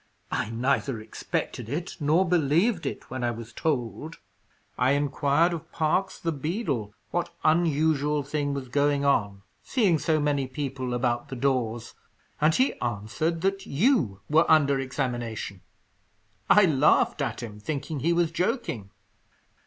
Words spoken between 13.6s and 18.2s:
you were under examination. I laughed at him, thinking he